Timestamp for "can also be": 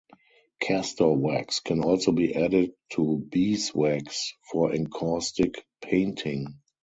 1.59-2.33